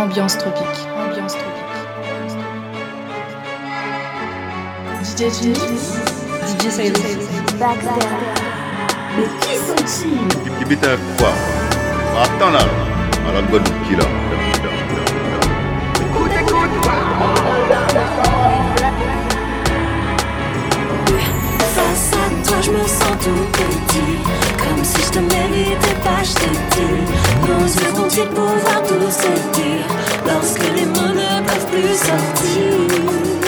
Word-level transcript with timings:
Ambiance 0.00 0.38
tropique. 0.38 0.64
Ambiance 0.96 1.34
tropique. 1.34 1.60
DJ 5.02 5.30
Jimmy. 5.42 5.54
DJ. 6.46 6.90
Mais 9.14 9.28
qui 9.42 9.54
sont-ils? 9.56 10.24
Quoi 11.18 11.32
Attends 12.22 12.50
là, 12.50 12.60
à 13.28 13.32
la 13.34 13.42
Guadeloupe 13.42 13.82
qui 13.86 13.94
là. 13.96 14.04
Face 21.74 22.10
à 22.14 22.48
toi, 22.48 22.56
je 22.62 22.70
me 22.70 22.84
sens 22.88 23.16
tout 23.22 23.44
petit. 23.52 24.49
Comme 24.62 24.84
si 24.84 25.02
je 25.02 25.10
te 25.10 25.18
méritais 25.18 25.96
pas, 26.04 26.22
je 26.22 26.34
te 26.34 26.50
dis. 26.74 27.00
Nos 27.46 27.96
vont-ils 27.96 28.28
pouvoir 28.28 28.82
tout 28.86 29.10
se 29.10 29.32
dire 29.58 29.86
lorsque 30.26 30.62
les 30.76 30.86
mots 30.86 31.14
ne 31.14 31.46
peuvent 31.46 31.66
plus 31.70 31.96
sortir? 31.96 33.39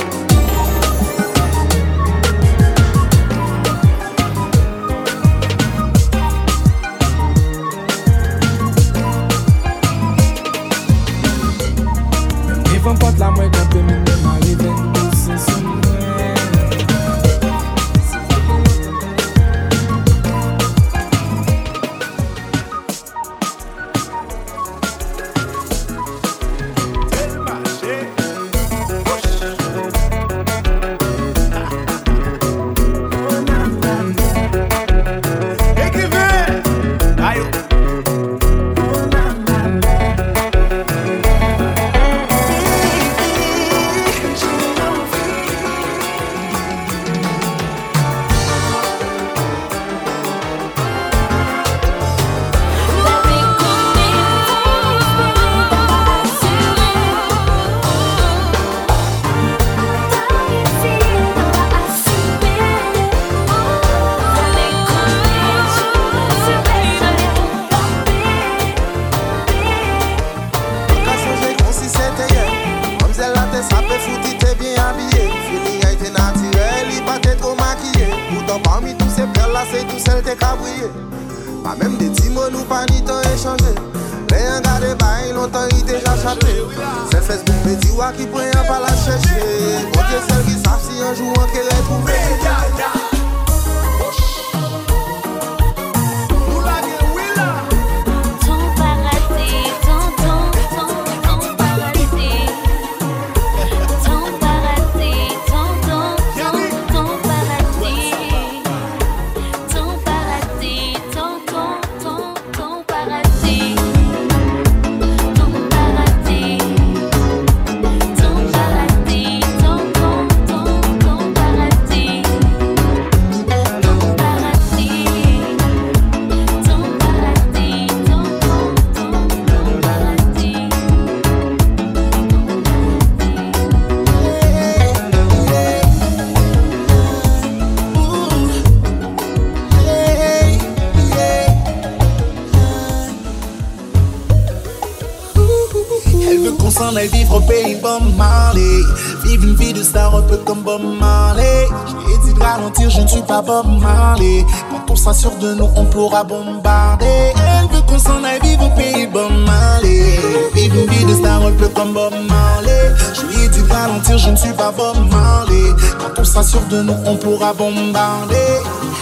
Peu 150.33 150.39
comme 150.45 150.63
Bob 150.63 150.83
Marley. 150.99 151.69
Je 151.87 151.93
lui 151.93 152.15
ai 152.15 152.19
dit 152.27 152.35
de 152.35 152.43
ralentir, 152.43 152.89
je 152.91 153.01
ne 153.03 153.07
suis 153.07 153.23
pas 153.23 153.43
Bob 153.43 153.67
Marley. 153.81 154.45
Quand 154.71 154.93
on 154.93 154.97
s'assure 154.97 155.37
de 155.39 155.55
nous, 155.55 155.69
on 155.77 155.85
pourra 155.85 156.25
bombarder. 156.25 157.35
Elle 157.37 157.69
veut 157.75 157.83
qu'on 157.83 157.99
s'en 157.99 158.25
aille 158.25 158.41
vivre 158.43 158.67
au 158.67 158.71
pays 158.71 159.07
Bob 159.07 159.33
Marley. 159.47 160.19
Vivre 160.55 160.77
une 160.77 160.91
vie 160.91 161.05
de 161.05 161.15
star 161.15 161.45
un 161.45 161.53
peu 161.53 161.69
comme 161.69 161.93
Bob 161.93 162.15
Marley. 162.29 162.83
Je 163.15 163.27
lui 163.27 163.45
ai 163.45 163.49
dit 163.49 163.63
de 163.63 163.73
ralentir, 163.73 164.17
je 164.19 164.31
ne 164.31 164.37
suis 164.37 164.53
pas 164.53 164.73
Bob 164.73 164.97
Marley. 165.11 165.71
Quand 165.99 166.21
on 166.21 166.25
s'assure 166.25 166.67
de 166.71 166.83
nous, 166.83 166.97
on 167.07 167.17
pourra 167.17 167.53
bombarder. 167.53 168.53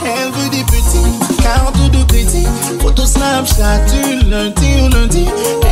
Elle 0.04 0.32
veut 0.32 0.50
des 0.50 0.64
petits 0.64 1.36
cartes 1.42 1.90
de 1.90 2.02
crédit 2.04 2.46
Photo 2.80 3.04
Snapchat 3.04 3.78
du 3.90 4.28
lundi 4.28 4.68
au 4.84 4.88
lundi. 4.88 5.26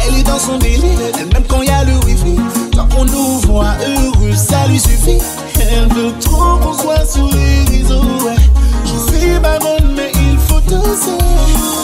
Elle 0.07 0.21
est 0.21 0.23
dans 0.23 0.39
son 0.39 0.59
délire, 0.59 0.99
même 1.33 1.45
quand 1.49 1.63
y 1.63 1.71
a 1.71 1.83
le 1.85 1.95
wifi. 2.07 2.37
Tant 2.73 2.87
qu'on 2.95 3.05
nous 3.07 3.41
voit 3.41 3.75
heureux, 3.81 4.35
ça 4.37 4.67
lui 4.69 4.79
suffit 4.79 5.19
Elle 5.71 5.89
veut 5.93 6.13
trop 6.21 6.57
qu'on 6.63 6.73
soit 6.73 7.05
sur 7.05 7.29
les 7.29 7.79
réseaux 7.79 8.01
ouais. 8.25 8.37
Je 8.85 9.13
suis 9.13 9.39
baronne 9.39 9.95
mais 9.95 10.11
il 10.15 10.39
faut 10.39 10.61
doser 10.61 11.19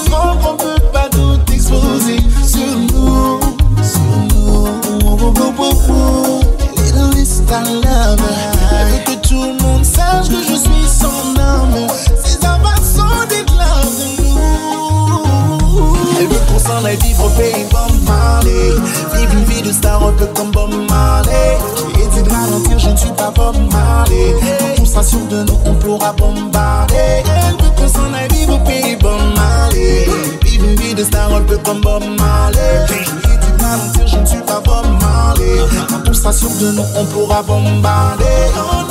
Avant 0.06 0.36
qu'on 0.36 0.56
peut 0.56 0.80
pas 0.92 1.08
tout 1.10 1.38
exposer 1.52 2.18
Sur 2.46 2.76
nous, 2.92 3.40
sur 3.82 4.00
nous. 4.00 4.68
Elle 7.56 7.84
Elle 8.72 8.86
veut 8.88 9.04
que 9.04 9.28
tout 9.28 9.42
le 9.42 9.62
monde 9.62 9.84
sache 9.84 10.28
que 10.28 10.42
je 10.42 10.54
suis 10.54 10.88
son 10.88 11.38
âme 11.40 11.86
Ses 12.24 12.44
avants 12.44 12.82
sont 12.82 13.26
des 13.28 13.44
de 13.44 13.52
nous 14.22 15.96
Elle 16.18 16.26
veut 16.26 16.40
qu'on 16.48 16.58
s'en 16.58 16.84
aille 16.84 16.96
vivre 16.96 17.26
au 17.26 17.28
pays 17.30 17.64
Bob 17.70 17.92
Vivre 19.14 19.32
une 19.34 19.44
vie 19.44 19.62
de 19.62 19.72
star 19.72 20.02
un 20.04 20.12
peu 20.12 20.26
comme 20.34 20.50
Bob 20.50 20.74
Marley 20.88 21.58
Ralentir, 22.22 22.78
je 22.78 22.90
ne 22.90 22.96
suis 22.96 23.12
pas 23.12 23.30
Bob 23.30 23.56
Marley 23.72 24.34
on 24.84 24.86
s'assure 24.86 25.26
de 25.28 25.42
nous, 25.44 25.58
on 25.64 25.74
pourra 25.74 26.12
bombarder 26.12 26.94
Elle 26.94 27.56
qu'on 27.74 27.88
s'en 27.88 28.12
aille 28.12 28.28
vivre 28.32 28.54
au 28.54 28.58
pays 28.58 28.96
Bob 28.96 29.18
Marley 29.34 30.06
Vivre 30.42 30.64
une 30.68 30.94
de 30.94 31.04
star 31.04 31.34
un 31.34 31.40
peu 31.40 31.56
comme 31.58 31.80
Je 34.06 34.18
ne 34.18 34.26
suis 34.26 34.42
pas 34.42 34.60
Bob 34.60 34.84
Marley. 35.00 35.58
On 35.90 36.60
de 36.60 36.72
nous, 36.72 36.84
on 36.96 37.04
pourra 37.06 37.42
bombarder 37.42 38.24
Oh 38.56 38.84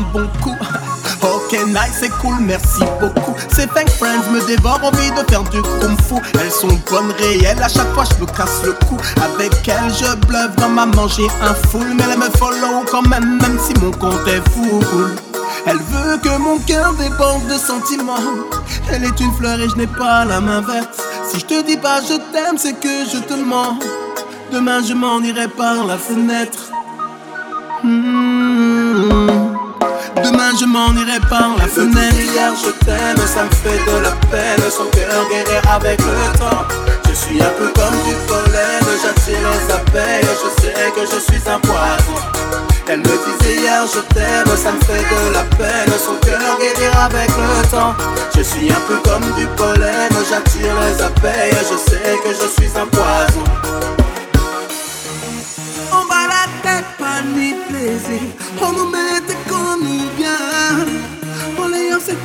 bon 0.00 0.28
coup 0.42 0.56
Ok 1.22 1.52
nice 1.66 1.98
c'est 2.00 2.10
cool 2.20 2.36
merci 2.40 2.82
beaucoup 3.00 3.34
Ces 3.52 3.66
fake 3.66 3.90
friends 3.90 4.30
me 4.32 4.46
dévorent 4.46 4.84
envie 4.84 5.10
de 5.10 5.30
faire 5.30 5.42
du 5.44 5.60
kung 5.62 5.96
fu 6.06 6.14
Elles 6.40 6.50
sont 6.50 6.78
bonnes 6.90 7.12
réelles 7.18 7.62
à 7.62 7.68
chaque 7.68 7.92
fois 7.94 8.04
je 8.04 8.20
me 8.22 8.26
casse 8.26 8.62
le 8.64 8.72
cou 8.86 8.96
Avec 9.22 9.52
elles 9.66 9.92
je 9.92 10.14
bluffe 10.26 10.56
dans 10.56 10.68
ma 10.68 10.86
manger 10.86 11.26
un 11.42 11.54
full 11.68 11.86
Mais 11.96 12.04
elles 12.12 12.18
me 12.18 12.30
follow 12.36 12.84
quand 12.90 13.06
même 13.08 13.38
même 13.40 13.58
si 13.58 13.74
mon 13.80 13.90
compte 13.90 14.26
est 14.28 14.42
fou 14.50 14.80
elle 15.66 15.76
veut 15.76 16.16
que 16.22 16.38
mon 16.38 16.58
cœur 16.60 16.94
dépense 16.94 17.44
de 17.46 17.58
sentiments. 17.58 18.14
Elle 18.90 19.04
est 19.04 19.20
une 19.20 19.32
fleur 19.32 19.60
et 19.60 19.68
je 19.68 19.76
n'ai 19.76 19.86
pas 19.86 20.24
la 20.24 20.40
main 20.40 20.60
verte. 20.60 21.02
Si 21.26 21.40
je 21.40 21.44
te 21.44 21.62
dis 21.62 21.76
pas 21.76 22.00
je 22.00 22.14
t'aime, 22.32 22.56
c'est 22.56 22.78
que 22.78 23.04
je 23.12 23.18
te 23.18 23.34
mens. 23.34 23.78
Demain 24.52 24.82
je 24.82 24.94
m'en 24.94 25.20
irai 25.20 25.48
par 25.48 25.86
la 25.86 25.98
fenêtre. 25.98 26.70
Hmm. 27.82 28.77
Demain 30.16 30.52
je 30.58 30.64
m'en 30.66 30.92
irai 30.94 31.20
par 31.28 31.56
la 31.56 31.66
fenêtre. 31.66 32.16
Hier 32.16 32.52
je 32.62 32.70
t'aime, 32.84 33.26
ça 33.26 33.44
me 33.44 33.50
fait 33.50 33.78
de 33.90 34.02
la 34.02 34.12
peine. 34.30 34.70
Son 34.70 34.86
cœur 34.86 35.28
guérir 35.30 35.62
avec 35.70 36.00
le 36.00 36.38
temps. 36.38 36.64
Je 37.08 37.14
suis 37.14 37.40
un 37.40 37.52
peu 37.58 37.68
comme 37.68 37.98
du 38.06 38.14
pollen, 38.26 38.84
j'attire 39.02 39.48
les 39.52 39.74
abeilles. 39.74 40.28
Je 40.42 40.62
sais 40.62 40.92
que 40.94 41.02
je 41.02 41.20
suis 41.20 41.48
un 41.48 41.58
poison. 41.60 42.58
Elle 42.90 43.00
me 43.00 43.04
disait 43.04 43.60
hier 43.60 43.84
je 43.86 44.00
t'aime, 44.14 44.56
ça 44.56 44.72
me 44.72 44.80
fait 44.80 45.02
de 45.02 45.34
la 45.34 45.42
peine 45.58 45.92
Son 45.98 46.14
cœur 46.24 46.56
guérir 46.58 46.98
avec 46.98 47.28
le 47.28 47.70
temps 47.70 47.94
Je 48.34 48.40
suis 48.42 48.70
un 48.70 48.80
peu 48.88 48.96
comme 49.04 49.30
du 49.36 49.46
pollen, 49.58 50.10
j'attire 50.30 50.74
les 50.80 51.02
abeilles 51.02 51.52
Je 51.70 51.90
sais 51.90 52.16
que 52.24 52.30
je 52.30 52.48
suis 52.62 52.78
un 52.78 52.86
poison 52.86 53.44
On 55.92 56.06
va 56.08 56.28
la 56.28 56.46
tête, 56.62 56.86
pas 56.98 57.20
ni 57.36 57.52
plaisir 57.68 58.22
On 58.62 58.72
nous 58.72 58.88
met 58.90 59.20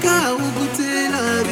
les 0.03 0.09
c'est 0.09 0.09
car 0.09 0.35
on 0.37 0.49
goûter 0.59 1.07
la 1.11 1.43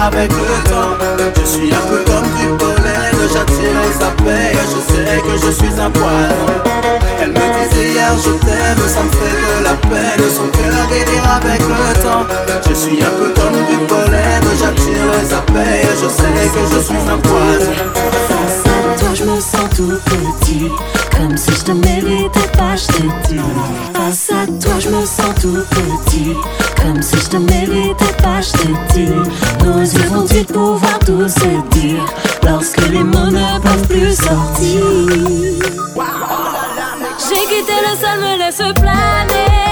avec 0.00 0.30
le 0.32 0.70
temps 0.70 0.96
Je 1.40 1.46
suis 1.46 1.72
un 1.72 1.86
peu 1.88 2.02
comme 2.04 2.28
du 2.38 2.46
pollen. 2.58 3.14
J'attire 3.32 3.76
les 3.82 4.04
abeilles 4.04 4.58
Je 4.72 4.92
sais 4.92 5.20
que 5.20 5.46
je 5.46 5.50
suis 5.52 5.80
un 5.80 5.90
poison 5.90 6.46
Elle 7.20 7.30
me 7.30 7.34
disait 7.34 7.92
hier 7.92 8.12
je 8.16 8.30
t'aime 8.30 8.88
Ça 8.88 9.02
me 9.02 9.10
fait 9.10 9.60
de 9.60 9.64
la 9.64 9.74
peine. 9.74 10.24
Son 10.34 10.48
cœur 10.48 10.86
guérir 10.88 11.24
avec 11.36 11.60
le 11.60 12.02
temps 12.02 12.26
Je 12.68 12.74
suis 12.74 13.02
un 13.02 13.10
peu 13.18 13.32
comme 13.34 13.64
du 13.66 13.76
pollen. 13.86 14.42
J'attire 14.58 15.06
les 15.18 15.32
abeilles 15.32 15.88
Je 16.02 16.08
sais 16.08 16.48
que 16.52 16.74
je 16.74 16.80
suis 16.82 17.10
un 17.10 17.18
poison 17.18 18.14
toi 18.98 19.08
je 19.14 19.24
me 19.24 19.40
sens 19.40 19.68
tout 19.76 19.98
petit 20.04 20.68
Comme 21.16 21.36
si 21.36 21.50
je 21.52 21.64
te 21.64 21.72
méritais 21.72 22.48
pas, 22.56 22.76
je 22.76 22.86
te 22.86 23.02
dis. 23.28 23.40
Face 23.94 24.30
à 24.30 24.46
toi 24.46 24.78
je 24.78 24.88
me 24.90 25.04
sens 25.04 25.34
tout 25.40 25.64
petit. 25.70 26.34
Comme 26.82 27.02
si 27.02 27.16
je 27.16 27.28
te 27.28 27.36
méritais 27.36 28.14
pas, 28.22 28.40
je 28.40 28.52
te 28.52 28.92
dis. 28.92 29.64
Nos 29.64 29.80
yeux 29.80 30.08
vont-ils 30.10 30.46
pouvoir 30.46 30.98
tout 31.00 31.28
se 31.28 31.78
dire. 31.78 32.04
Lorsque 32.42 32.86
les 32.88 33.02
mots 33.02 33.30
ne 33.30 33.60
peuvent 33.60 33.88
plus 33.88 34.14
sortir. 34.14 34.84
J'ai 37.18 37.46
quitté 37.46 37.72
le 37.82 37.96
sol, 37.98 38.20
me 38.20 38.38
laisse 38.38 38.74
planer 38.74 39.63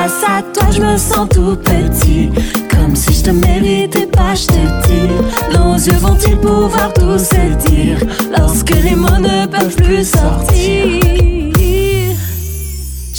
face 0.00 0.24
à 0.24 0.42
toi, 0.42 0.70
je 0.70 0.80
me 0.80 0.96
sens 0.96 1.28
tout 1.28 1.56
petit. 1.56 2.30
Comme 2.70 2.96
si 2.96 3.12
je 3.12 3.22
te 3.24 3.30
méritais 3.30 4.06
pas, 4.06 4.34
je 4.34 4.46
te 4.46 4.62
dis. 4.86 5.10
Nos 5.52 5.74
yeux 5.74 5.98
vont-ils 5.98 6.38
pouvoir 6.38 6.92
tout 6.94 7.18
se 7.18 7.68
dire 7.68 7.98
lorsque 8.36 8.70
les 8.70 8.94
mots 8.94 9.20
ne 9.20 9.46
peuvent 9.46 9.76
plus 9.76 10.08
sortir? 10.08 10.86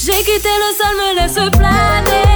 J'ai 0.04 0.20
quitté 0.28 0.54
le 0.64 0.70
sol, 0.80 0.96
me 1.02 1.10
laisse 1.20 1.42
planer. 1.52 2.28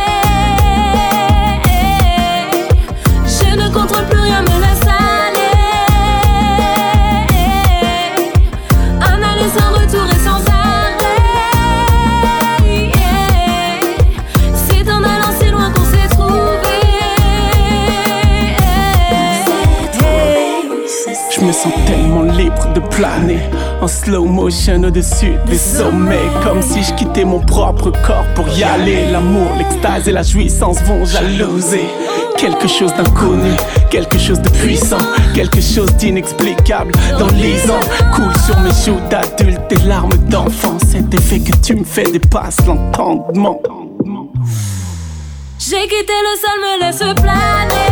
Je 3.26 3.56
ne 3.56 3.68
contrôle 3.74 4.06
plus 4.06 4.22
rien, 4.22 4.42
me 4.42 4.58
laisse 4.64 4.85
libre 22.24 22.74
de 22.74 22.80
planer 22.80 23.40
en 23.82 23.88
slow 23.88 24.26
motion 24.26 24.84
au-dessus 24.84 25.34
des 25.48 25.58
sommets. 25.58 26.30
Comme 26.44 26.62
si 26.62 26.84
je 26.84 26.94
quittais 26.94 27.26
mon 27.26 27.40
propre 27.40 27.92
corps 28.06 28.26
pour 28.36 28.48
y 28.50 28.64
aller. 28.64 29.12
L'amour, 29.12 29.52
l'extase 29.58 30.08
et 30.08 30.12
la 30.12 30.24
jouissance 30.24 30.82
vont 30.84 31.06
jalouser. 31.06 31.86
Quelque 32.38 32.68
chose 32.68 32.94
d'inconnu, 32.96 33.52
quelque 33.90 34.20
chose 34.20 34.42
de 34.42 34.50
puissant, 34.50 34.98
quelque 35.34 35.62
chose 35.62 35.94
d'inexplicable. 35.96 36.92
Dans 37.18 37.32
les 37.32 37.70
ans, 37.72 37.80
coule 38.14 38.36
sur 38.46 38.60
mes 38.60 38.70
joues 38.70 39.02
d'adulte, 39.10 39.62
des 39.70 39.88
larmes 39.88 40.18
d'enfant. 40.30 40.78
Cet 40.86 41.14
effet 41.14 41.40
que 41.40 41.56
tu 41.58 41.76
me 41.76 41.84
fais 41.84 42.04
dépasse 42.04 42.58
l'entendement. 42.66 43.62
J'ai 45.58 45.88
quitté 45.88 46.14
le 46.22 46.40
sol, 46.40 46.60
me 46.62 46.86
laisse 46.86 47.22
planer. 47.22 47.85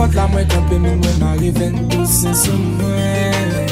pot 0.00 0.14
la 0.14 0.26
mwen 0.28 0.46
kampe 0.48 0.78
mi 0.78 0.90
mwen 0.96 1.22
arrive 1.22 1.66
Ndousen 1.70 2.34
sou 2.34 2.56
mwen. 2.56 3.68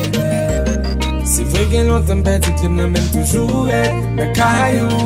Si 1.25 1.45
vre 1.45 1.65
gen 1.71 1.89
lontan 1.89 2.21
peti 2.23 2.53
klem 2.59 2.77
nan 2.77 2.93
men 2.93 3.07
toujou 3.15 3.65
e 3.73 3.83
Mwen 4.17 4.35
kayou 4.37 4.99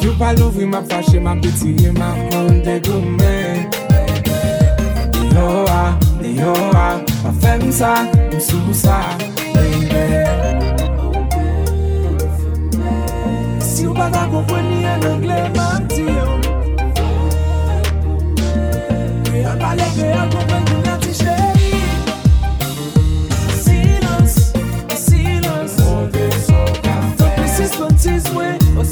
Yo 0.00 0.14
pal 0.18 0.38
ouvri 0.44 0.66
ma 0.66 0.82
fache, 0.88 1.18
ma 1.20 1.34
pitiye, 1.42 1.90
ma 1.98 2.12
mwende 2.14 2.78
gome 2.86 3.34
Yo 5.34 5.48
a, 5.66 5.82
yo 6.22 6.54
a, 6.74 6.88
pa 7.22 7.34
fem 7.42 7.66
sa, 7.72 7.92
msou 8.36 8.74
sa, 8.74 9.02
baby 9.54 10.06
Si 13.58 13.86
ou 13.86 13.94
pa 13.94 14.10
ta 14.14 14.28
kompweni 14.30 14.84
an 14.86 15.08
angle, 15.14 15.42
man 15.56 15.89
Silence, 23.62 24.52
silence. 24.88 25.76
Oh, 25.82 26.06
this 26.10 26.46
so 26.46 26.64
cafe. 26.82 27.16
Don't 27.16 27.36
persist, 27.36 27.78
don't 27.78 27.96
tease, 28.00 28.28
wait, 28.32 28.60
or 28.76 28.84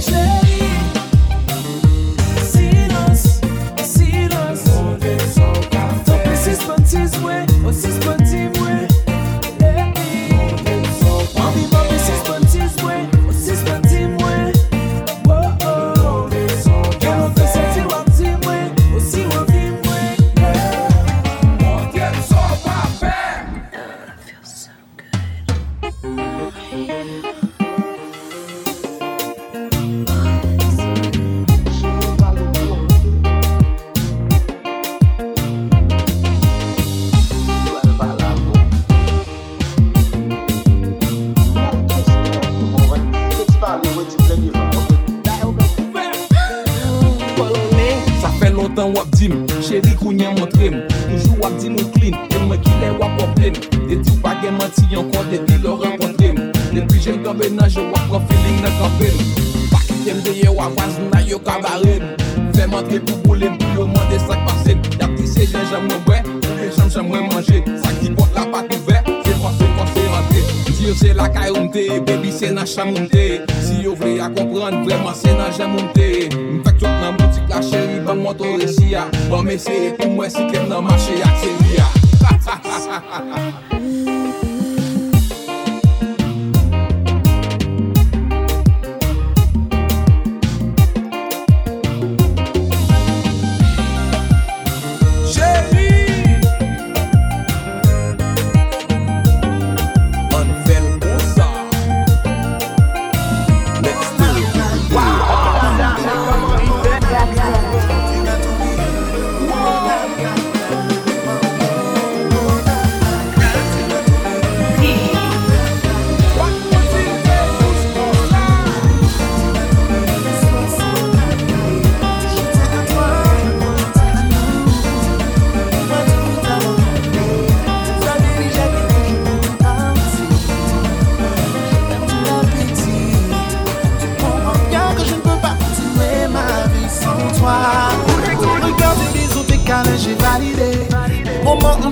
Si 0.00 0.41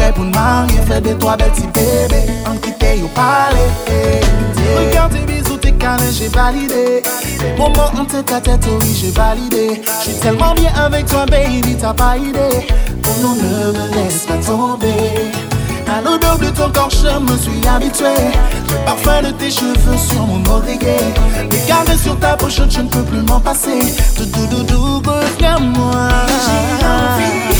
Après 0.00 0.12
pour 0.12 0.24
nous 0.24 0.30
marier, 0.30 0.78
faire 0.86 1.02
des 1.02 1.14
trois 1.14 1.36
belles 1.36 1.50
petits 1.50 1.66
bébés. 1.66 2.32
En 2.46 2.56
quitter 2.56 3.02
ou 3.02 3.08
parler. 3.08 3.68
Regarde 4.78 5.12
tes 5.12 5.32
bisous, 5.32 5.58
tes 5.58 5.72
câlins, 5.72 6.10
j'ai 6.10 6.28
validé. 6.28 7.02
Moment 7.58 7.90
en 7.98 8.04
tête 8.06 8.32
à 8.32 8.40
tête, 8.40 8.66
oui, 8.80 8.98
j'ai 8.98 9.10
validé. 9.10 9.82
Je 10.06 10.12
tellement 10.12 10.54
bien 10.54 10.72
avec 10.74 11.04
toi, 11.04 11.26
baby, 11.26 11.76
t'as 11.78 11.92
pas 11.92 12.16
idée. 12.16 12.66
Pour 13.02 13.14
nous, 13.20 13.34
ne 13.34 13.72
me 13.72 13.94
laisse 13.94 14.24
pas 14.26 14.38
tomber. 14.38 15.30
À 15.86 16.00
l'odeur 16.00 16.38
de 16.38 16.46
ton 16.46 16.70
corps, 16.70 16.88
je 16.90 17.18
me 17.18 17.36
suis 17.36 17.66
habitué. 17.68 18.14
Le 18.70 18.84
parfum 18.86 19.22
de 19.22 19.32
tes 19.32 19.50
cheveux 19.50 19.98
sur 19.98 20.26
mon 20.26 20.42
oreiller. 20.50 21.04
Les 21.50 21.58
caresses 21.66 22.02
sur 22.04 22.18
ta 22.18 22.36
pochette, 22.38 22.70
je 22.70 22.80
ne 22.80 22.88
peux 22.88 23.02
plus 23.02 23.20
m'en 23.22 23.40
passer. 23.40 23.80
Doudou, 24.16 24.46
doudou, 24.46 25.02
reviens-moi. 25.04 26.08
J'ai 26.46 26.86
envie 26.86 27.48
de 27.50 27.59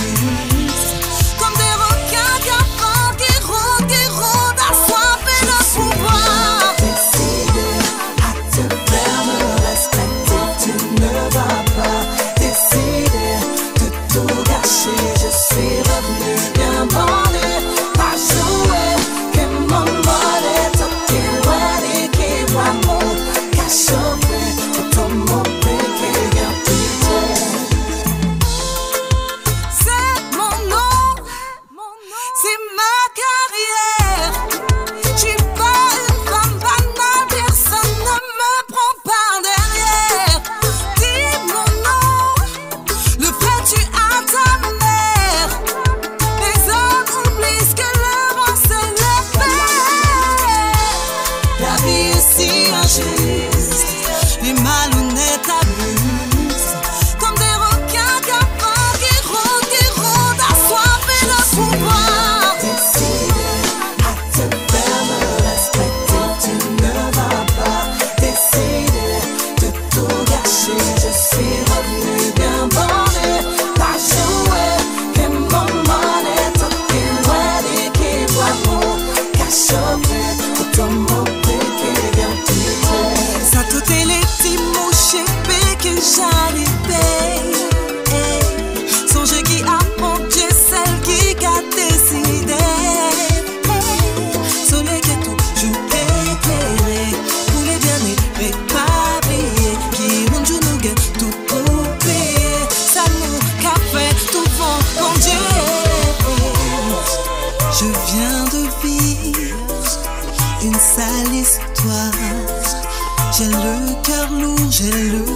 Je 114.71 115.30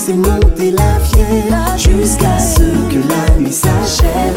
laisser 0.00 0.14
monter 0.14 0.70
la 0.70 0.98
fièvre 1.00 1.76
jusqu'à 1.76 2.38
ce 2.38 2.62
que 2.88 3.00
la 3.08 3.38
nuit 3.38 3.52
s'achève. 3.52 4.36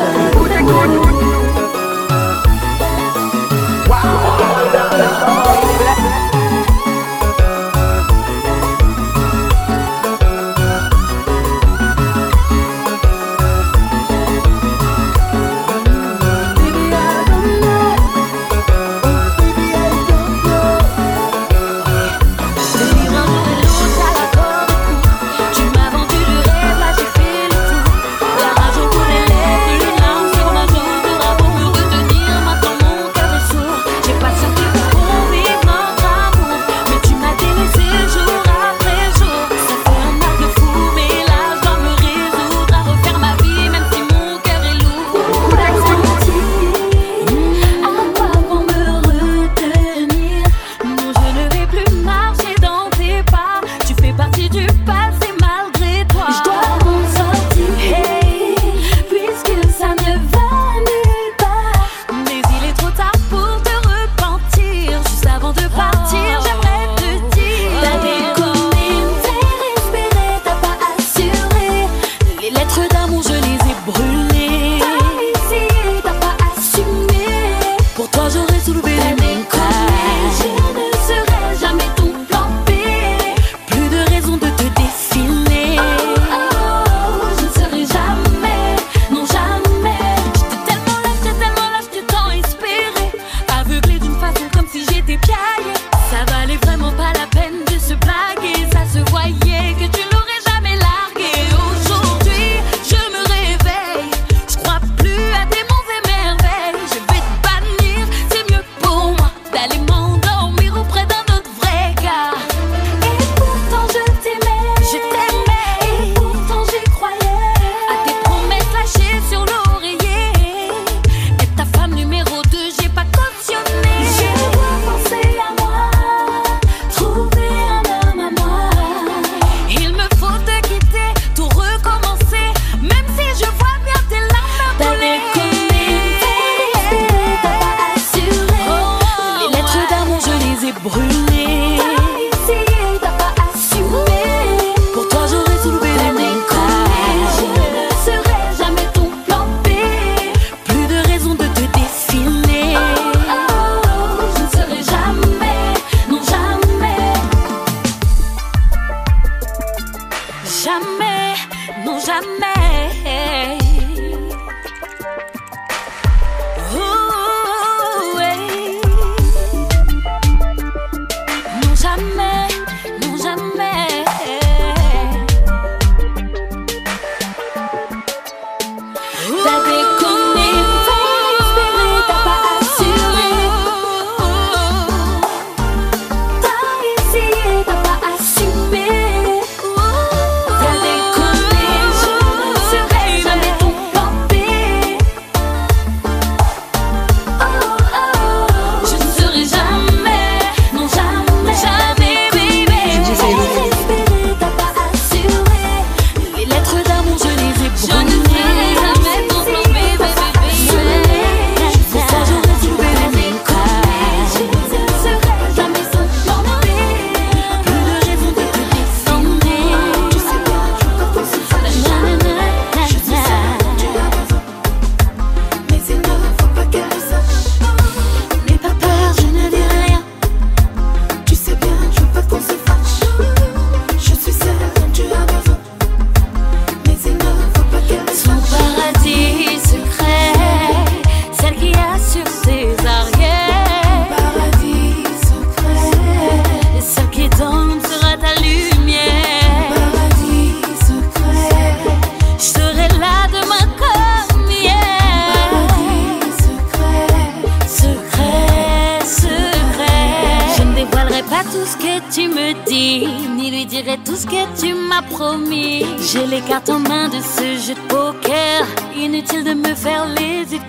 lui 263.64 263.70
dirai 263.70 263.98
tout 264.04 264.16
ce 264.16 264.26
que 264.26 264.44
tu 264.60 264.74
m'as 264.74 265.02
promis. 265.02 265.86
J'ai 266.00 266.26
les 266.26 266.42
cartes 266.42 266.70
en 266.70 266.80
main 266.80 267.08
de 267.08 267.20
ce 267.22 267.46
jeu 267.66 267.76
de 267.76 267.80
poker. 267.88 268.66
Inutile 268.96 269.44
de 269.44 269.54
me 269.54 269.74
faire 269.74 270.06
les 270.08 270.54
yeux. 270.54 270.60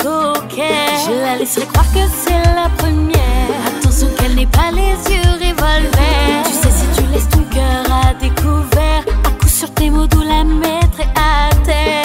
Je 1.07 1.13
la 1.25 1.37
laisserai 1.37 1.67
croire 1.67 1.91
que 1.93 2.05
c'est 2.23 2.45
la 2.55 2.69
première. 2.79 3.61
Attention 3.67 4.09
qu'elle 4.17 4.35
n'ait 4.35 4.47
pas 4.47 4.71
les 4.71 4.95
yeux 5.13 5.23
revolver. 5.41 6.43
Tu 6.47 6.53
sais, 6.53 6.71
si 6.71 7.01
tu 7.01 7.07
laisses 7.13 7.29
ton 7.29 7.43
cœur 7.55 7.85
à 7.91 8.15
découvert, 8.15 9.05
à 9.25 9.31
coup 9.41 9.49
sur 9.49 9.73
tes 9.75 9.91
mots, 9.91 10.07
d'où 10.07 10.23
la 10.23 10.45
mettre 10.45 11.01
à 11.17 11.55
terre. 11.65 12.04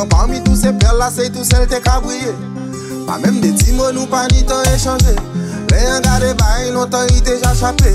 tan 0.00 0.08
Parmi 0.08 0.40
tou 0.40 0.56
se 0.56 0.72
pel 0.72 0.96
la 0.98 1.10
se 1.10 1.28
tou 1.30 1.44
sel 1.44 1.66
te 1.68 1.80
kabriye 1.80 2.32
Pa 3.06 3.18
menm 3.18 3.40
de 3.40 3.52
ti 3.52 3.72
moun 3.72 3.96
ou 3.96 4.06
pa 4.06 4.26
ni 4.32 4.42
tan 4.44 4.62
echanje 4.72 5.14
Le 5.70 5.82
yon 5.82 6.00
gade 6.04 6.34
bayi 6.40 6.72
lontan 6.72 7.08
yi 7.12 7.20
deja 7.20 7.52
chape 7.54 7.92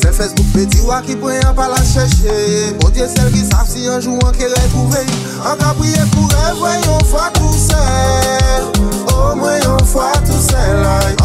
Sel 0.00 0.12
Facebook 0.12 0.46
pe 0.54 0.66
di 0.66 0.80
wak 0.88 1.06
ki 1.06 1.16
pre 1.20 1.38
yon 1.38 1.54
pa 1.54 1.68
la 1.70 1.80
cheshe 1.82 2.74
Bon 2.80 2.90
diye 2.90 3.06
sel 3.08 3.30
ki 3.32 3.44
saf 3.46 3.68
si 3.70 3.86
yon 3.86 4.02
jou 4.02 4.18
an 4.26 4.34
ke 4.34 4.50
retrouve 4.50 5.04
An 5.44 5.58
kabriye 5.60 6.06
pou 6.14 6.26
rev, 6.32 6.64
yon 6.86 7.06
fwa 7.10 7.30
tou 7.38 7.52
sel 7.58 8.70
Oh 9.14 9.34
mwen 9.38 9.60
yon 9.62 9.86
fwa 9.92 10.10
tou 10.24 10.42
sel 10.48 11.23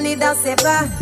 money 0.00 0.16
need 0.16 0.34
ses 0.34 0.56
bras. 0.56 0.99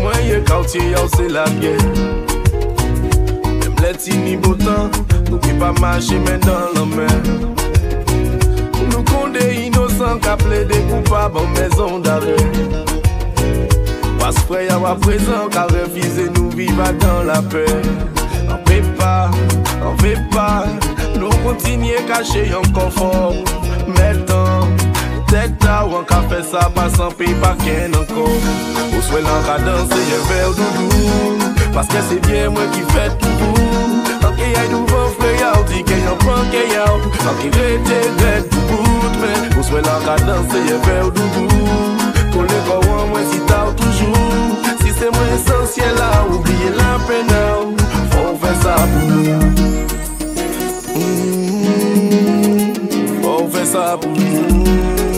Mwen 0.00 0.20
ye 0.28 0.40
kautye 0.48 0.82
yon 0.90 1.08
se 1.16 1.28
la 1.28 1.44
bie 1.58 1.74
Mem 3.60 3.74
leti 3.82 4.16
ni 4.18 4.36
botan 4.36 4.90
Nou 5.30 5.38
ki 5.42 5.54
pa 5.60 5.72
mache 5.80 6.18
men 6.26 6.40
dan 6.44 6.74
la 6.76 6.84
men 6.90 7.20
Nou 8.90 9.02
konde 9.10 9.44
inosan 9.64 10.20
ka 10.24 10.36
ple 10.40 10.64
de 10.70 10.80
koupab 10.90 11.38
an 11.40 11.50
mezon 11.56 12.02
dare 12.04 12.36
Pas 14.20 14.36
frey 14.48 14.68
a 14.72 14.78
wa 14.80 14.94
prezant 15.04 15.52
ka 15.52 15.66
refize 15.72 16.30
nou 16.36 16.50
viva 16.56 16.90
dan 17.02 17.26
la 17.28 17.40
pe 17.52 17.66
An 18.48 18.60
pe 18.64 18.80
pa, 18.98 19.14
an 19.80 19.98
pe 20.00 20.14
pa 20.32 20.48
Nou 21.18 21.32
kontinye 21.44 22.00
kache 22.08 22.46
yon 22.48 22.66
konfor 22.76 23.36
Metan, 23.94 24.72
tek 25.32 25.58
ta 25.64 25.82
an 25.98 26.04
ka 26.10 26.20
fe 26.28 26.42
sa 26.50 26.68
pasan 26.76 27.10
pi 27.18 27.34
pa 27.42 27.54
ken 27.64 27.94
anko 28.00 28.26
Ou 28.94 29.02
swe 29.06 29.20
lan 29.26 29.40
ka 29.48 29.56
danse 29.66 30.00
ye 30.10 30.18
ve 30.28 30.40
ou 30.48 30.54
doudou. 30.58 31.52
Paske 31.74 32.00
se 32.08 32.16
bie 32.26 32.48
mwen 32.48 32.68
ki 32.74 32.82
fet 32.92 33.12
koubou 33.22 33.54
Anke 34.26 34.46
yay 34.46 34.68
douvan 34.70 35.08
fle 35.16 35.32
ou 35.50 35.64
di 35.70 35.80
ke 35.82 35.96
yon 36.04 36.18
pran 36.22 36.38
pranke 36.38 36.62
yaw 36.70 36.94
Tanke 37.18 37.48
rete 37.56 37.98
vet 38.20 38.44
koubout 38.54 39.14
men 39.22 39.48
Ou 39.58 39.64
swe 39.66 39.82
lan 39.82 40.00
ka 40.06 40.14
danse 40.22 40.58
ye 40.68 40.76
ve 40.86 40.96
ou 41.06 41.10
doudou. 41.16 42.04
Kole 42.34 42.58
wan 42.68 43.10
mwen 43.10 43.26
si 43.32 43.40
ta 43.48 43.64
ou 43.66 43.74
toujou 43.80 44.14
Si 44.82 44.90
se 44.98 45.10
mwen 45.16 45.34
sensye 45.46 45.88
la, 45.98 46.10
oubliye 46.30 46.70
la 46.78 46.92
pena 47.08 47.42
ou 47.62 47.74
Fon 48.14 48.38
fe 48.42 48.52
sa 48.62 48.76
pou 48.92 49.04
nou 49.10 49.24
Fon 53.22 53.50
fe 53.50 53.66
sa 53.72 53.84
pou 53.98 54.14
nou 54.14 55.13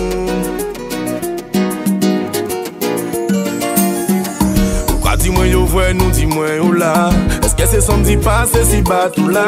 vwe 5.77 5.93
nou 5.99 6.09
di 6.17 6.25
mwen 6.31 6.57
yo 6.57 6.73
la 6.81 6.95
Eske 7.45 7.69
se 7.69 7.83
samdi 7.85 8.17
pase 8.25 8.65
si 8.65 8.81
batou 8.87 9.29
la 9.29 9.47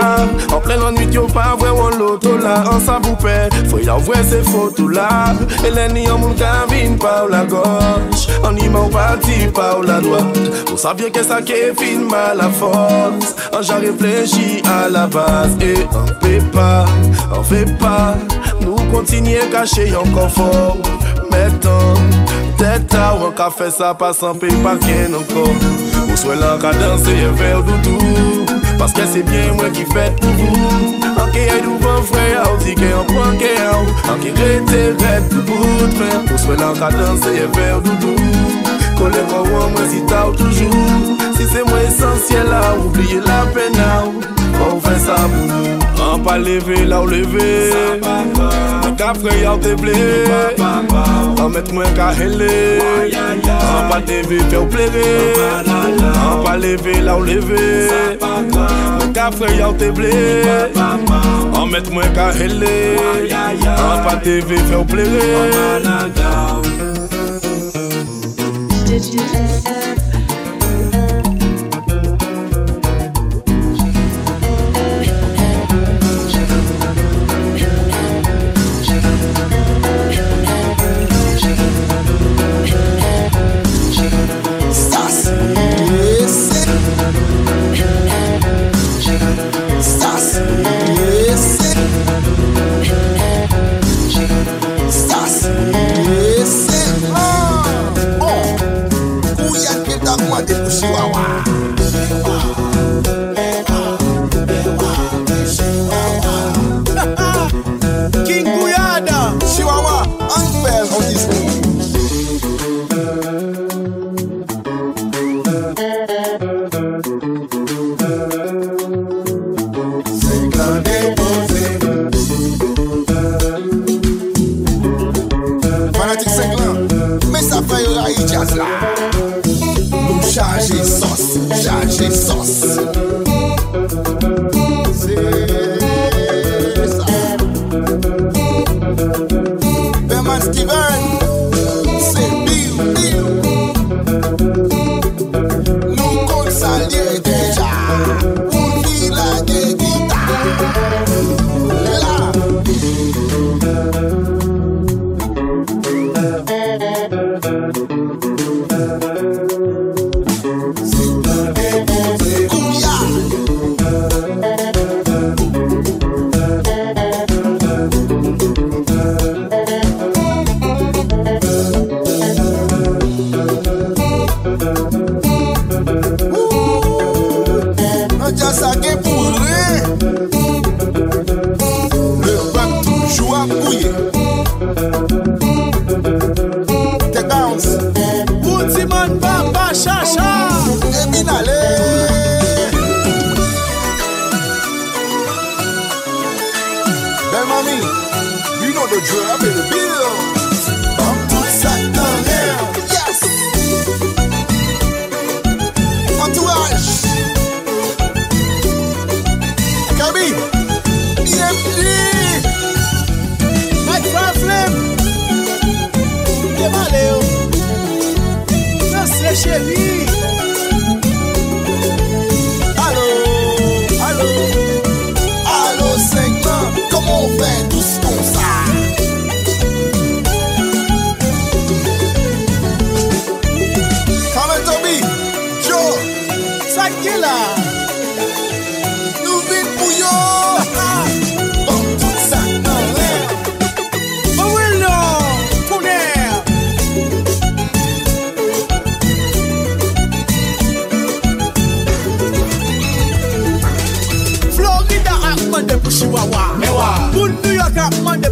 En 0.53 0.61
plen 0.65 0.83
lan 0.83 0.99
nwit 0.99 1.17
yo 1.17 1.25
pa 1.33 1.55
vwe 1.57 1.73
wan 1.73 1.97
loto 2.01 2.37
la 2.43 2.61
An 2.69 2.83
sa 2.85 2.99
boupe, 3.03 3.37
fwe 3.71 3.85
ya 3.87 3.97
vwe 4.05 4.21
se 4.29 4.43
foto 4.51 4.91
la 4.93 5.33
Elen 5.65 5.97
ni 5.97 6.05
an 6.13 6.21
moun 6.21 6.37
kavin 6.39 6.99
pa 7.01 7.23
ou 7.25 7.33
la 7.33 7.45
goch 7.49 8.29
An 8.45 8.61
iman 8.61 8.85
ou 8.85 8.93
pati 8.93 9.49
pa 9.55 9.77
ou 9.77 9.83
la 9.83 10.01
droite. 10.01 10.45
Ou 10.71 10.77
sa 10.77 10.95
bien 10.95 11.11
ke 11.11 11.23
sa 11.25 11.41
ke 11.45 11.73
fin 11.79 12.05
ma 12.09 12.35
la 12.39 12.49
force. 12.51 13.35
An 13.53 13.65
jan 13.67 13.83
reflechi 13.83 14.63
a 14.69 14.89
la 14.89 15.07
base. 15.07 15.59
E 15.65 15.87
an 15.97 16.13
pe 16.23 16.39
pa, 16.55 16.85
an 17.33 17.45
fe 17.45 17.65
pa 17.81 18.15
Nou 18.63 18.79
kontinye 18.93 19.49
kache 19.53 19.89
yon 19.91 20.13
konfor 20.17 20.79
Metan, 21.33 22.11
teta 22.61 23.13
ou 23.17 23.29
an 23.31 23.37
ka 23.39 23.51
fe 23.53 23.71
sa 23.75 23.95
pa 23.99 24.13
san 24.17 24.39
pe 24.41 24.53
pa 24.65 24.77
ken 24.83 25.19
ankon 25.19 25.98
Ou 26.19 26.21
swe 26.21 26.35
lan 26.35 26.59
ka 26.59 26.73
danse 26.75 27.13
ye 27.15 27.29
ver 27.39 27.61
doudou 27.63 28.47
Paske 28.79 29.05
se 29.07 29.21
bien 29.23 29.53
mwen 29.55 29.71
ki 29.71 29.85
fet 29.93 30.17
pou 30.19 30.33
vou 30.35 30.89
Anke 31.23 31.45
yay 31.45 31.61
douvan 31.63 32.03
frey 32.09 32.33
a 32.35 32.43
ou 32.51 32.59
di 32.65 32.75
ke 32.75 32.89
yon 32.91 33.07
pran 33.07 33.37
ke 33.39 33.53
yaw 33.55 33.85
Anke 34.11 34.33
rete 34.35 34.81
red 34.99 35.29
tout 35.31 35.47
bout 35.47 35.95
men 36.01 36.27
Ou 36.27 36.41
swe 36.43 36.57
lan 36.59 36.75
ka 36.81 36.91
danse 36.97 37.37
ye 37.37 37.47
ver 37.55 37.79
doudou 37.87 38.19
Kole 38.99 39.23
kwa 39.31 39.45
wan 39.47 39.71
mwen 39.77 39.87
si 39.93 40.03
ta 40.11 40.25
ou 40.27 40.51
Si 41.39 41.47
se 41.47 41.63
mwen 41.69 41.87
esensyel 41.87 42.51
la, 42.51 42.65
oubliye 42.81 43.23
la 43.23 43.45
pena 43.55 43.89
ou 44.09 44.19
Ou 44.73 44.83
fè 44.83 44.99
sa 45.07 45.23
pou 45.23 45.47
nou 45.53 45.79
An 46.03 46.27
pa 46.27 46.35
leve 46.43 46.83
la 46.83 47.05
ou 47.05 47.15
leve 47.15 47.47
Mwen 48.03 48.99
ka 48.99 49.15
a 49.15 49.55
ou 49.55 49.63
te 49.63 49.79
ble 49.79 50.01
An 50.67 50.88
Amet 51.39 51.73
mwen 51.73 51.95
ka 51.97 52.11
hele. 52.19 52.51
An 53.59 53.89
pa 53.91 54.01
deve 54.07 54.39
fe 54.51 54.57
ou 54.59 54.67
pleve. 54.67 55.07
An 55.67 56.43
pa 56.45 56.57
leve 56.57 57.01
la 57.07 57.17
ou 57.17 57.25
leve. 57.25 57.63
Mwen 58.21 59.13
ka 59.17 59.31
fre 59.35 59.55
ya 59.59 59.71
ou 59.71 59.79
te 59.79 59.91
ble. 59.95 60.13
Amet 61.63 61.91
mwen 61.95 62.15
ka 62.17 62.31
hele. 62.39 62.75
An 62.99 64.05
pa 64.07 64.19
deve 64.25 64.59
fe 64.69 64.77
ou 64.77 64.85
pleve. 64.85 65.25
Mwen 65.25 66.13
ka 66.17 66.33
hele 69.39 69.78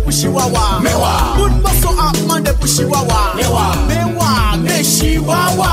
pou 0.07 0.13
chihuahua. 0.15 0.79
Mewa. 0.83 1.35
Moun 1.37 1.59
baso 1.63 1.91
ap 1.99 2.17
mande 2.29 2.53
pou 2.61 2.69
chihuahua. 2.71 3.35
Mewa. 3.35 3.75
Mewa 3.91 4.57
Me 4.63 4.79
chihuahua. 4.83 5.71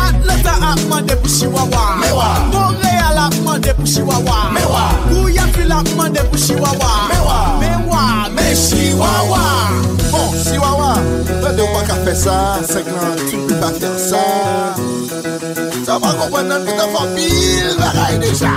Atlanta 0.00 0.54
ap 0.72 0.80
mande 0.88 1.14
pou 1.20 1.28
chihuahua. 1.28 1.84
Mewa. 2.00 2.28
Montreal 2.52 3.18
ap 3.26 3.36
mande 3.44 3.74
pou 3.76 3.84
chihuahua. 3.84 4.38
Mewa. 4.56 4.84
Guyanville 5.10 5.76
ap 5.76 5.92
mande 5.96 6.24
pou 6.32 6.40
chihuahua. 6.40 6.92
Mewa. 7.12 7.38
Mewa 7.60 8.04
Me 8.32 8.48
chihuahua. 8.56 9.44
Bon, 10.10 10.32
chihuahua. 10.40 10.94
Vede 11.44 11.60
ou 11.60 11.74
pa 11.76 11.84
ka 11.84 12.00
fe 12.04 12.16
sa 12.16 12.38
Sek 12.64 12.88
nan, 12.88 13.20
tu 13.28 13.44
pou 13.44 13.60
pa 13.60 13.68
fe 13.76 13.92
sa 14.00 14.24
Sa 15.84 16.00
va 16.00 16.16
kompwen 16.16 16.48
nan 16.48 16.64
pou 16.64 16.80
ta 16.80 16.88
fa 16.90 17.04
pil 17.12 17.76
Bagay 17.80 18.18
deja 18.24 18.56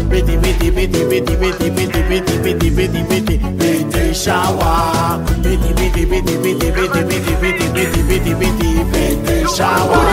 bitty 0.11 0.35
bitty 0.35 0.69
bitty 0.69 1.05
bitty 1.07 1.35
bitty 1.37 1.69
bitty 1.69 1.69
bitty 1.69 2.69
bitty 2.69 3.01
bitty 3.07 3.37
bitty 3.37 4.13
shower. 4.13 5.23
Bitty 5.41 5.73
bitty 5.73 6.05
bitty 6.05 6.35
bitty 6.37 6.67
bitty 6.67 7.01
bitty 7.01 7.33
bitty 7.39 7.71
bitty 7.79 8.01
bitty 8.11 8.33
bitty 8.35 8.83
bitty 8.91 9.47
shower. 9.55 10.03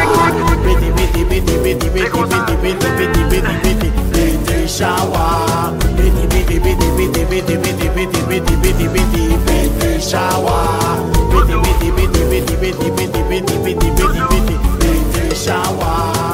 Bitty 0.63 0.89
bitty 0.95 1.25
bitty 1.25 1.59
bitty 1.59 1.59
bitty 1.65 1.89
bitty 1.91 2.15
bitty 2.15 2.79
bitty 2.95 3.23
bitty 3.29 3.55
bitty 3.63 3.91
bitty 4.15 4.69
shower. 4.69 5.75
Bitty 5.97 6.27
bitty 6.31 6.59
bitty 6.61 6.89
bitty 6.97 7.25
bitty 7.27 7.55
bitty 7.59 7.89
bitty 7.97 8.21
bitty 8.31 8.55
bitty 8.63 8.87
bitty 8.95 9.25
bitty 9.45 10.01
shower. 10.01 11.03
Bitty 11.33 11.57
bitty 11.59 11.91
bitty 11.91 12.23
bitty 12.31 12.55
bitty 12.57 12.89
bitty 12.95 13.23
bitty 13.29 13.53
bitty 13.65 13.87
bitty 13.91 14.23
bitty 14.31 14.55
bitty 14.79 15.35
shower. 15.35 16.19
Se 16.19 16.28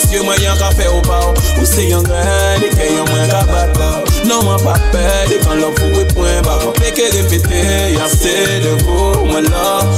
silansye 0.00 0.22
mwen 0.22 0.42
yon 0.42 0.58
ka 0.58 0.70
fe 0.70 0.88
ou 0.88 1.02
pa 1.02 1.18
Ou 1.58 1.66
se 1.66 1.88
yon 1.88 2.04
ke 2.74 2.86
yon 2.90 3.06
mwen 3.10 3.28
Non 4.28 4.44
man 4.44 4.58
pa 4.64 4.74
pe 4.92 5.02
Di 5.28 5.38
kan 5.44 5.60
lò 5.60 5.70
vou 5.78 5.90
pe 5.94 6.04
pwen 6.14 6.42
ba 6.44 6.58
Pe 6.78 6.90
ke 6.94 7.10
repete 7.14 7.62
Ase 8.02 8.34
de 8.64 8.74
vou 8.84 9.26
mwen 9.26 9.46
love 9.50 9.94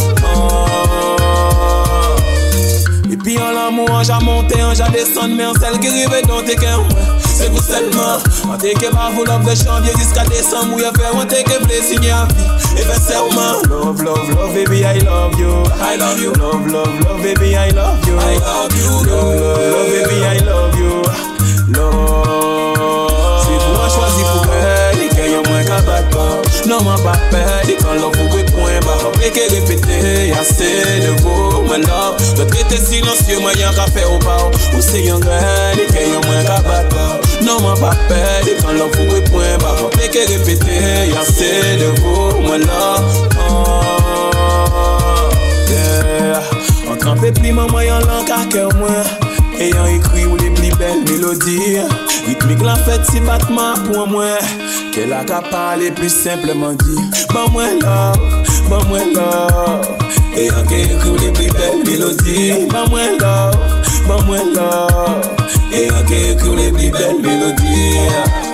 E 3.10 3.16
pi 3.16 3.38
an 3.40 3.56
an 3.56 4.24
monte 4.24 4.60
an 4.60 4.92
descend 4.92 5.36
Men 5.36 5.48
an 5.52 5.60
sel 5.60 5.78
ki 5.80 5.94
rive 5.94 6.22
don 6.28 6.44
mwen 6.44 7.25
Se 7.36 7.48
vous 7.50 7.60
seulement 7.60 8.16
An 8.48 8.56
te 8.56 8.72
ke 8.80 8.88
ba 8.94 9.10
vou 9.12 9.24
love 9.24 9.44
de 9.44 9.54
janvier 9.54 9.92
Jiska 9.98 10.24
décembre 10.24 10.72
Ou 10.74 10.80
ye 10.80 10.90
fe 10.96 11.10
an 11.12 11.28
te 11.28 11.42
ke 11.44 11.58
vle 11.66 11.82
signé 11.84 12.14
an 12.16 12.30
vi 12.32 12.46
E 12.80 12.84
fe 12.86 12.96
serman 12.96 13.60
Love, 13.68 14.02
love, 14.02 14.30
love 14.30 14.54
baby 14.54 14.84
I 14.86 14.98
love 15.04 15.38
you. 15.38 15.52
I 15.80 15.96
love 15.96 16.20
you. 16.20 16.32
Love, 16.32 16.66
love, 16.72 17.00
love 17.04 17.22
baby 17.22 17.56
I 17.56 17.70
love 17.70 18.06
you. 18.08 18.16
I 18.16 18.38
love 18.38 18.72
you. 18.76 18.88
Love, 19.04 19.36
love, 19.36 19.70
love 19.72 19.90
baby 19.92 20.24
I 20.24 20.38
love 20.48 20.78
you. 20.78 21.02
Love. 21.76 23.44
Se 23.44 23.52
pou 23.60 23.82
an 23.82 23.90
chwazi 23.92 24.24
pou 24.24 24.48
gè 24.48 24.72
Di 24.96 25.08
ke 25.12 25.28
yon 25.34 25.44
mwen 25.50 25.68
ka 25.68 25.82
bat 25.84 26.08
pa 26.14 26.24
Non 26.70 26.84
mwen 26.86 27.04
pa 27.04 27.18
pe 27.32 27.44
Di 27.68 27.76
kan 27.82 28.00
love 28.00 28.16
pou 28.16 28.32
kwe 28.32 28.46
pwen 28.48 28.80
ba 28.88 28.96
Pe 29.18 29.30
ke 29.36 29.44
repete 29.52 30.32
Ase 30.40 30.72
de 31.04 31.12
vo 31.20 31.62
mwen 31.68 31.84
love. 31.84 32.32
De 32.40 32.48
trete 32.48 32.80
silansye 32.80 33.40
mwen 33.44 33.60
yon 33.60 33.76
ka 33.76 33.88
fe 33.92 34.08
ou 34.08 34.20
pa 34.24 34.40
Ou 34.48 34.82
se 34.84 35.04
yon 35.04 35.20
gè 35.24 35.40
Di 35.76 35.88
ke 35.92 36.08
yon 36.14 36.24
mwen 36.30 36.44
ka 36.48 36.60
Nan 37.44 37.62
man 37.62 37.76
pa 37.80 37.90
pedi 38.08 38.56
kan 38.62 38.78
lò 38.78 38.86
fou 38.94 39.16
e 39.16 39.20
pwen 39.28 39.58
Ba. 39.62 39.70
Pa 39.80 39.88
peke 39.96 40.24
repete 40.30 40.78
Yan 41.12 41.26
se 41.26 41.50
devou 41.80 42.40
mwen 42.40 42.64
lò. 42.68 42.86
An 46.90 46.96
kan 47.02 47.16
pe 47.20 47.32
pli 47.36 47.52
maman 47.52 47.84
yon 47.84 48.02
lan 48.08 48.24
kake 48.30 48.64
mwen. 48.78 49.04
E 49.60 49.70
yon 49.72 49.88
ekri 49.96 50.24
ou 50.28 50.36
li 50.40 50.50
pli 50.56 50.72
bel 50.80 51.04
melodi. 51.04 51.58
Ritmik 52.26 52.60
lan 52.64 52.80
fet 52.88 53.04
si 53.10 53.20
batman 53.20 53.84
pou 53.86 54.06
mwen. 54.10 54.40
Ke 54.94 55.04
la 55.10 55.22
ka 55.28 55.42
pale 55.52 55.92
pli 55.96 56.08
simpleman 56.08 56.78
di 56.80 56.96
Ban 57.34 57.50
mwen 57.52 57.82
lò, 57.84 58.16
ban 58.70 58.86
mwen 58.88 59.12
lò. 59.16 59.32
E 60.36 60.48
yon 60.48 60.64
ekri 60.64 61.10
ou 61.10 61.18
li 61.20 61.32
pli 61.36 61.50
bel 61.56 61.82
melodi. 61.84 62.64
Ban 62.72 62.88
mwen 62.92 63.20
lò 63.20 63.36
ban 64.08 64.20
mwen 64.26 64.54
love 64.54 65.28
E 65.72 65.86
yon 65.86 66.02
ke 66.08 66.18
ekri 66.32 66.48
ou 66.50 66.56
les 66.58 66.72
pli 66.72 66.90
bel 66.94 67.18
melodi 67.22 68.45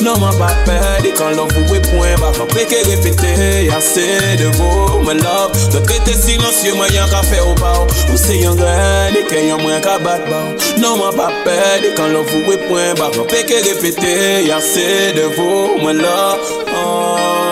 Non 0.00 0.16
mwen 0.20 0.32
pa 0.38 0.48
pe, 0.64 0.76
di 1.02 1.10
kan 1.12 1.34
love 1.36 1.52
pou 1.52 1.72
we 1.72 1.80
pwen 1.84 2.16
ba 2.20 2.30
Pe 2.54 2.64
ke 2.70 2.78
repete, 2.88 3.32
ase 3.76 4.06
de 4.40 4.48
vo 4.56 5.02
mwen 5.04 5.20
love. 5.20 5.68
De 5.74 5.82
trete 5.84 6.14
silansye 6.16 6.72
mwen 6.72 6.94
yon 6.94 7.10
ka 7.12 7.20
fe 7.28 7.42
ou 7.44 7.54
pa 7.60 7.74
Ou 7.84 8.16
se 8.16 8.40
yon 8.40 8.56
gè, 8.56 8.72
di 9.12 9.26
ke 9.28 9.44
yon 9.50 9.60
mwen 9.60 9.84
ka 9.84 9.98
bat 10.00 10.24
pa 10.30 10.40
Non 10.80 10.96
mwen 11.02 11.12
pa 11.20 11.28
pe, 11.44 11.58
di 11.84 11.92
kan 11.98 12.14
love 12.16 12.32
pou 12.32 12.48
we 12.48 12.56
pwen 12.64 12.96
ba 12.96 13.12
Pe 13.28 13.44
ke 13.44 13.60
repete, 13.68 14.16
ase 14.56 14.88
de 15.18 15.28
vo 15.36 15.76
mwen 15.84 16.00
love. 16.00 16.64
Oh. 16.72 17.49